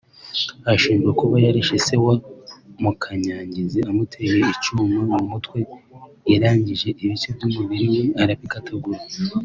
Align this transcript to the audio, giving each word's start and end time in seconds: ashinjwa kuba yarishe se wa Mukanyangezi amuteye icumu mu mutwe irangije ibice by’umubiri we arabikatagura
ashinjwa 0.73 1.11
kuba 1.19 1.35
yarishe 1.45 1.77
se 1.85 1.95
wa 2.03 2.13
Mukanyangezi 2.83 3.79
amuteye 3.89 4.37
icumu 4.53 4.83
mu 5.09 5.19
mutwe 5.31 5.59
irangije 6.33 6.89
ibice 7.03 7.29
by’umubiri 7.35 7.85
we 7.95 8.03
arabikatagura 8.21 9.01